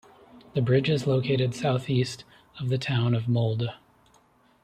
[0.55, 2.23] The bridge is located southeast
[2.59, 3.69] of the town of Molde.